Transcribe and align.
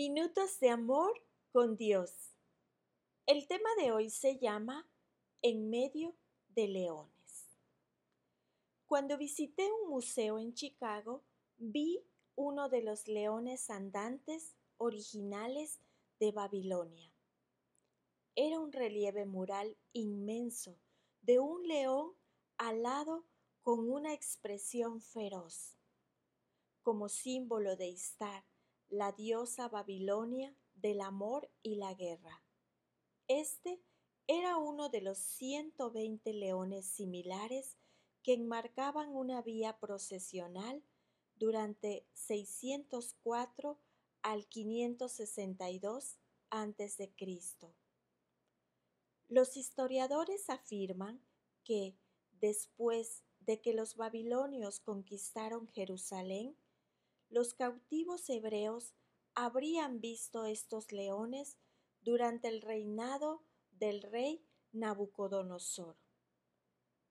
Minutos 0.00 0.60
de 0.60 0.70
amor 0.70 1.12
con 1.50 1.74
Dios. 1.74 2.12
El 3.26 3.48
tema 3.48 3.68
de 3.80 3.90
hoy 3.90 4.10
se 4.10 4.38
llama 4.38 4.88
En 5.42 5.70
medio 5.70 6.14
de 6.50 6.68
leones. 6.68 7.58
Cuando 8.86 9.18
visité 9.18 9.68
un 9.82 9.90
museo 9.90 10.38
en 10.38 10.54
Chicago, 10.54 11.24
vi 11.56 12.00
uno 12.36 12.68
de 12.68 12.80
los 12.82 13.08
leones 13.08 13.70
andantes 13.70 14.54
originales 14.76 15.80
de 16.20 16.30
Babilonia. 16.30 17.12
Era 18.36 18.60
un 18.60 18.70
relieve 18.70 19.26
mural 19.26 19.76
inmenso 19.94 20.78
de 21.22 21.40
un 21.40 21.66
león 21.66 22.12
alado 22.56 23.26
con 23.62 23.90
una 23.90 24.14
expresión 24.14 25.00
feroz. 25.00 25.76
Como 26.82 27.08
símbolo 27.08 27.74
de 27.74 27.88
estar 27.88 28.44
la 28.88 29.12
diosa 29.12 29.68
Babilonia 29.68 30.54
del 30.74 31.00
amor 31.00 31.50
y 31.62 31.76
la 31.76 31.94
guerra. 31.94 32.42
Este 33.26 33.82
era 34.26 34.56
uno 34.56 34.88
de 34.88 35.00
los 35.00 35.18
120 35.18 36.32
leones 36.32 36.86
similares 36.86 37.76
que 38.22 38.34
enmarcaban 38.34 39.14
una 39.14 39.42
vía 39.42 39.78
procesional 39.78 40.82
durante 41.36 42.06
604 42.12 43.80
al 44.22 44.46
562 44.48 46.18
a.C. 46.50 47.14
Los 49.28 49.56
historiadores 49.56 50.50
afirman 50.50 51.22
que, 51.64 51.96
después 52.40 53.24
de 53.40 53.60
que 53.60 53.72
los 53.72 53.96
babilonios 53.96 54.80
conquistaron 54.80 55.68
Jerusalén, 55.68 56.56
los 57.28 57.54
cautivos 57.54 58.28
hebreos 58.30 58.94
habrían 59.34 60.00
visto 60.00 60.44
estos 60.44 60.92
leones 60.92 61.58
durante 62.00 62.48
el 62.48 62.62
reinado 62.62 63.44
del 63.70 64.02
rey 64.02 64.44
Nabucodonosor. 64.72 65.96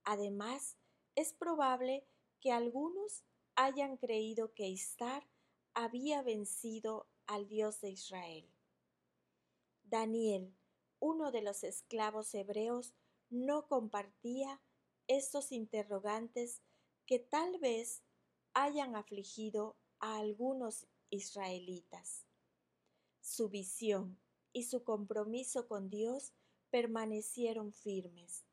Además, 0.03 0.77
es 1.16 1.33
probable 1.33 2.08
que 2.39 2.52
algunos 2.52 3.23
hayan 3.55 3.97
creído 3.97 4.53
que 4.53 4.67
Istar 4.67 5.27
había 5.73 6.22
vencido 6.22 7.08
al 7.25 7.47
Dios 7.47 7.81
de 7.81 7.89
Israel. 7.89 8.49
Daniel, 9.83 10.55
uno 10.99 11.31
de 11.31 11.42
los 11.42 11.64
esclavos 11.64 12.33
hebreos, 12.33 12.94
no 13.30 13.67
compartía 13.67 14.61
estos 15.08 15.52
interrogantes 15.52 16.61
que 17.05 17.20
tal 17.20 17.59
vez 17.59 18.03
hayan 18.53 18.95
afligido 18.95 19.77
a 20.00 20.17
algunos 20.17 20.88
israelitas. 21.09 22.26
Su 23.22 23.50
visión 23.50 24.20
y 24.54 24.64
su 24.64 24.84
compromiso 24.84 25.67
con 25.67 25.89
Dios 25.89 26.34
permanecieron 26.70 27.73
firmes. 27.73 28.45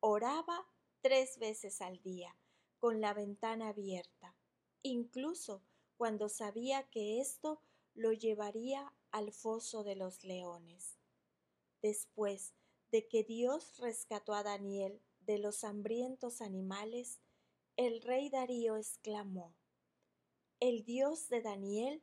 Oraba 0.00 0.66
tres 1.00 1.38
veces 1.38 1.80
al 1.80 2.00
día, 2.02 2.36
con 2.78 3.00
la 3.00 3.14
ventana 3.14 3.68
abierta, 3.68 4.36
incluso 4.82 5.62
cuando 5.96 6.28
sabía 6.28 6.88
que 6.88 7.20
esto 7.20 7.60
lo 7.94 8.12
llevaría 8.12 8.94
al 9.10 9.32
foso 9.32 9.84
de 9.84 9.96
los 9.96 10.24
leones. 10.24 10.98
Después 11.82 12.54
de 12.90 13.06
que 13.06 13.24
Dios 13.24 13.78
rescató 13.78 14.34
a 14.34 14.42
Daniel 14.42 15.02
de 15.20 15.38
los 15.38 15.64
hambrientos 15.64 16.40
animales, 16.40 17.20
el 17.76 18.02
rey 18.02 18.30
Darío 18.30 18.76
exclamó, 18.76 19.54
el 20.60 20.84
Dios 20.84 21.30
de 21.30 21.40
Daniel 21.40 22.02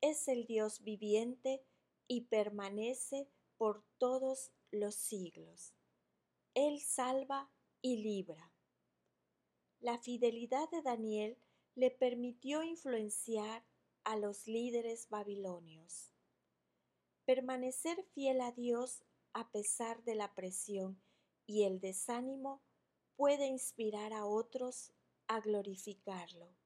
es 0.00 0.26
el 0.26 0.44
Dios 0.44 0.82
viviente 0.82 1.64
y 2.08 2.22
permanece 2.22 3.28
por 3.56 3.84
todos 3.98 4.50
los 4.72 4.96
siglos. 4.96 5.72
Él 6.54 6.80
salva 6.80 7.48
y 7.80 7.98
libra. 7.98 8.52
La 9.78 9.98
fidelidad 9.98 10.68
de 10.70 10.82
Daniel 10.82 11.38
le 11.76 11.92
permitió 11.92 12.64
influenciar 12.64 13.64
a 14.02 14.16
los 14.16 14.48
líderes 14.48 15.08
babilonios. 15.08 16.12
Permanecer 17.24 18.02
fiel 18.14 18.40
a 18.40 18.50
Dios 18.50 19.04
a 19.32 19.52
pesar 19.52 20.02
de 20.02 20.16
la 20.16 20.34
presión 20.34 21.00
y 21.46 21.62
el 21.62 21.80
desánimo 21.80 22.62
puede 23.14 23.46
inspirar 23.46 24.12
a 24.12 24.26
otros 24.26 24.92
a 25.28 25.40
glorificarlo. 25.40 26.61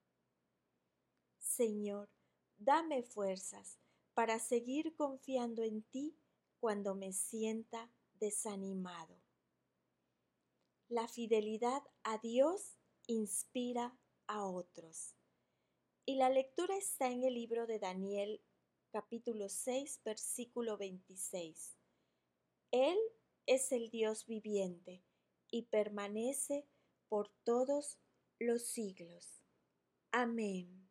Señor, 1.47 2.09
dame 2.57 3.01
fuerzas 3.03 3.79
para 4.13 4.37
seguir 4.37 4.95
confiando 4.95 5.63
en 5.63 5.81
ti 5.81 6.15
cuando 6.59 6.93
me 6.93 7.13
sienta 7.13 7.91
desanimado. 8.19 9.17
La 10.89 11.07
fidelidad 11.07 11.81
a 12.03 12.17
Dios 12.17 12.77
inspira 13.07 13.97
a 14.27 14.45
otros. 14.45 15.15
Y 16.05 16.15
la 16.15 16.29
lectura 16.29 16.77
está 16.77 17.09
en 17.09 17.23
el 17.23 17.33
libro 17.33 17.65
de 17.65 17.79
Daniel 17.79 18.41
capítulo 18.91 19.49
6 19.49 20.01
versículo 20.03 20.77
26. 20.77 21.77
Él 22.71 22.97
es 23.45 23.71
el 23.71 23.89
Dios 23.89 24.25
viviente 24.27 25.01
y 25.49 25.63
permanece 25.63 26.67
por 27.07 27.29
todos 27.43 27.97
los 28.37 28.63
siglos. 28.67 29.41
Amén. 30.11 30.86